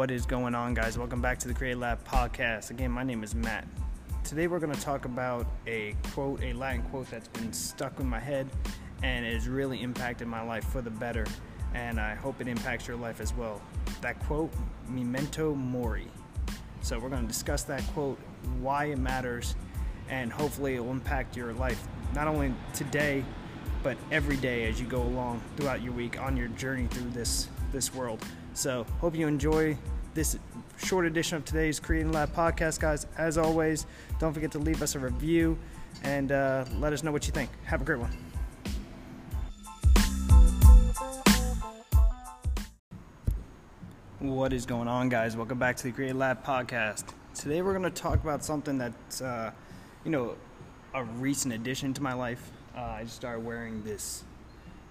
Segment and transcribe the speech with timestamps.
[0.00, 0.96] What is going on, guys?
[0.96, 2.70] Welcome back to the Create Lab podcast.
[2.70, 3.68] Again, my name is Matt.
[4.24, 8.06] Today, we're going to talk about a quote, a Latin quote that's been stuck in
[8.06, 8.48] my head
[9.02, 11.26] and has really impacted my life for the better.
[11.74, 13.60] And I hope it impacts your life as well.
[14.00, 14.50] That quote,
[14.88, 16.08] memento mori.
[16.80, 18.18] So, we're going to discuss that quote,
[18.58, 19.54] why it matters,
[20.08, 23.22] and hopefully, it will impact your life not only today,
[23.82, 27.48] but every day as you go along throughout your week on your journey through this
[27.70, 28.24] this world.
[28.52, 29.78] So, hope you enjoy
[30.12, 30.36] this
[30.76, 33.06] short edition of today's Creating Lab podcast, guys.
[33.16, 33.86] As always,
[34.18, 35.56] don't forget to leave us a review
[36.02, 37.48] and uh, let us know what you think.
[37.64, 38.10] Have a great one.
[44.18, 45.36] What is going on, guys?
[45.36, 47.04] Welcome back to the Create Lab podcast.
[47.34, 49.52] Today, we're going to talk about something that's, uh,
[50.04, 50.34] you know,
[50.92, 52.50] a recent addition to my life.
[52.76, 54.24] Uh, I just started wearing this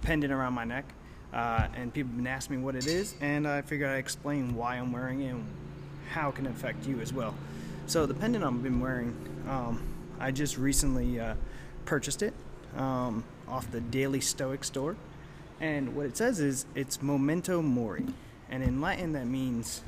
[0.00, 0.84] pendant around my neck,
[1.32, 4.54] uh, and people have been asking me what it is, and I figured I'd explain
[4.54, 5.46] why I'm wearing it and
[6.12, 7.34] how it can affect you as well.
[7.86, 9.16] So, the pendant I've been wearing,
[9.48, 9.82] um,
[10.20, 11.34] I just recently uh,
[11.84, 12.34] purchased it
[12.76, 14.96] um, off the Daily Stoic store,
[15.60, 18.06] and what it says is it's Memento Mori
[18.50, 19.82] and in Latin that means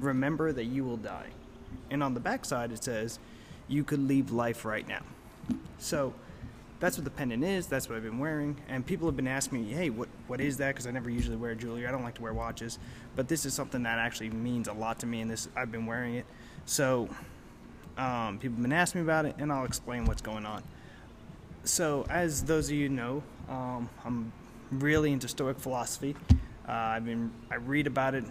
[0.00, 1.28] remember that you will die.
[1.90, 3.18] And on the backside it says
[3.66, 5.02] you could leave life right now.
[5.78, 6.14] So
[6.80, 7.66] that's what the pendant is.
[7.66, 8.56] That's what I've been wearing.
[8.68, 10.68] And people have been asking me, hey, what, what is that?
[10.68, 11.86] Because I never usually wear jewelry.
[11.86, 12.78] I don't like to wear watches.
[13.16, 15.86] But this is something that actually means a lot to me, and this I've been
[15.86, 16.26] wearing it.
[16.66, 17.08] So
[17.96, 20.62] um, people have been asking me about it, and I'll explain what's going on.
[21.64, 24.32] So, as those of you know, um, I'm
[24.70, 26.14] really into Stoic philosophy.
[26.66, 28.24] Uh, I've been I read about it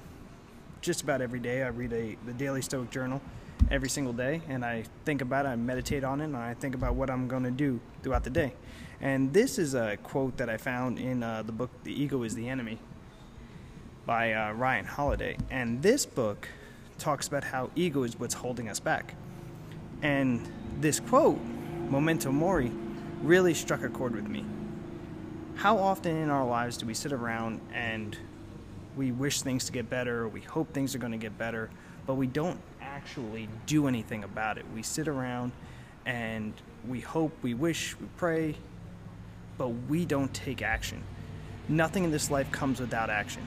[0.82, 1.64] just about every day.
[1.64, 3.22] I read a the Daily Stoic Journal
[3.70, 6.76] every single day, and I think about it, I meditate on it, and I think
[6.76, 8.54] about what I'm going to do throughout the day.
[9.02, 12.36] And this is a quote that I found in uh, the book "The Ego Is
[12.36, 12.80] the Enemy"
[14.06, 16.48] by uh, Ryan Holiday, and this book
[16.98, 19.16] talks about how ego is what's holding us back.
[20.02, 21.40] And this quote,
[21.90, 22.72] "Memento Mori,"
[23.22, 24.46] really struck a chord with me
[25.58, 28.16] how often in our lives do we sit around and
[28.96, 31.70] we wish things to get better, or we hope things are going to get better,
[32.06, 32.60] but we don't
[32.98, 34.66] actually do anything about it?
[34.74, 35.52] We sit around
[36.06, 36.54] and
[36.88, 38.56] we hope, we wish, we pray,
[39.58, 41.04] but we don't take action.
[41.70, 43.46] Nothing in this life comes without action.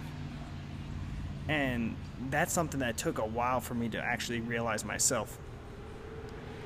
[1.49, 1.97] And
[2.31, 5.37] that's something that took a while for me to actually realize myself.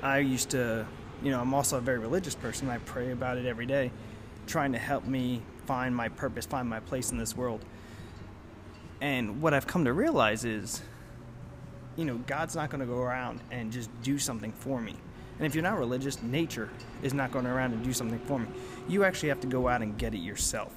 [0.02, 0.86] I used to,
[1.22, 2.68] you know, I'm also a very religious person.
[2.68, 3.92] I pray about it every day
[4.46, 7.64] trying to help me find my purpose, find my place in this world.
[9.00, 10.82] And what I've come to realize is,
[11.96, 14.96] you know, God's not going to go around and just do something for me.
[15.38, 16.70] And if you're not religious, nature
[17.02, 18.46] is not going around and do something for me.
[18.88, 20.72] You actually have to go out and get it yourself.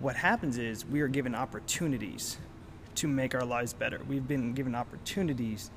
[0.00, 2.38] What happens is we are given opportunities
[2.96, 4.00] to make our lives better.
[4.06, 5.70] We've been given opportunities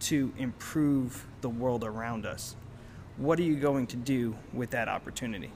[0.00, 2.56] to improve the world around us.
[3.16, 5.52] What are you going to do with that opportunity?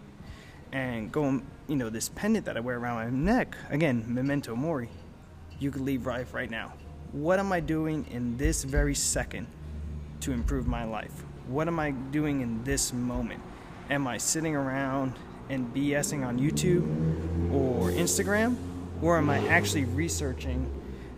[0.75, 4.91] and going, you know, this pendant that I wear around my neck, again, memento mori,
[5.61, 6.73] you could leave life right now.
[7.15, 9.47] What am I doing in this very second
[10.21, 11.13] to improve my life?
[11.47, 13.41] What am I doing in this moment?
[13.89, 15.15] Am I sitting around
[15.49, 16.83] and BSing on YouTube
[17.55, 18.57] or Instagram?
[19.01, 20.69] Or am I actually researching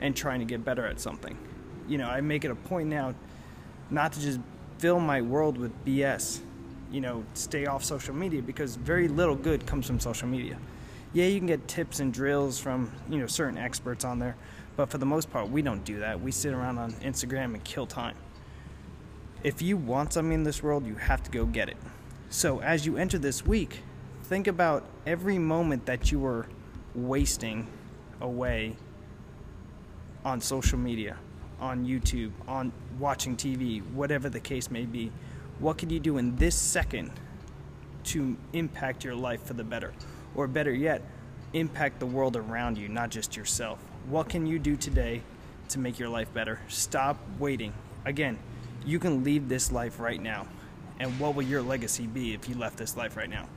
[0.01, 1.37] and trying to get better at something?
[1.89, 3.15] You know, I make it a point now
[3.91, 4.39] not to just
[4.79, 6.41] fill my world with BS
[6.91, 10.57] you know, stay off social media because very little good comes from social media.
[11.13, 14.37] Yeah, you can get tips and drills from, you know, certain experts on there,
[14.77, 16.21] but for the most part, we don't do that.
[16.21, 18.17] We sit around on Instagram and kill time.
[19.43, 21.77] If you want something in this world, you have to go get it.
[22.31, 23.81] So, as you enter this week,
[24.25, 26.47] think about every moment that you were
[26.95, 27.69] wasting
[28.21, 28.77] away
[30.25, 31.17] on social media,
[31.61, 35.13] on YouTube, on watching TV, whatever the case may be
[35.59, 37.11] what can you do in this second
[38.05, 39.93] to impact your life for the better?
[40.35, 41.03] Or better yet,
[41.55, 43.79] impact the world around you, not just yourself.
[44.09, 45.23] What can you do today
[45.71, 46.61] to make your life better?
[46.69, 47.73] Stop waiting.
[48.05, 48.39] Again,
[48.85, 50.47] you can leave this life right now.
[51.01, 53.49] And what will your legacy be if you left this life right now?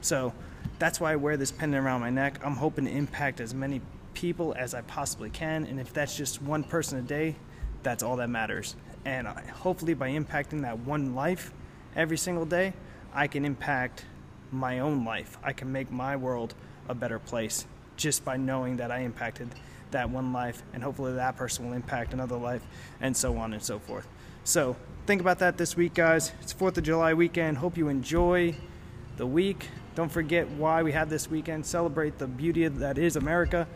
[0.00, 0.34] So
[0.80, 2.40] that's why I wear this pendant around my neck.
[2.44, 3.80] I'm hoping to impact as many
[4.12, 5.66] people as I possibly can.
[5.66, 7.36] And if that's just one person a day,
[7.84, 8.74] that's all that matters.
[9.04, 11.52] And uh, hopefully, by impacting that one life
[11.94, 12.72] every single day,
[13.14, 14.04] I can impact
[14.50, 15.38] my own life.
[15.44, 16.54] I can make my world
[16.88, 17.66] a better place
[17.96, 19.48] just by knowing that I impacted
[19.92, 22.62] that one life, and hopefully, that person will impact another life,
[23.00, 24.06] and so on and so forth.
[24.44, 26.32] So, think about that this week, guys.
[26.40, 27.58] It's 4th of July weekend.
[27.58, 28.54] Hope you enjoy
[29.16, 29.68] the week.
[29.94, 31.66] Don't forget why we have this weekend.
[31.66, 33.68] Celebrate the beauty that is America.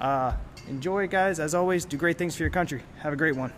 [0.00, 0.32] Uh,
[0.68, 1.40] enjoy, guys.
[1.40, 2.82] As always, do great things for your country.
[3.00, 3.52] Have a great one.